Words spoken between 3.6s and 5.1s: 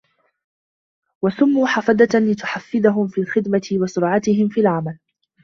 وَسُرْعَتِهِمْ فِي الْعَمَلِ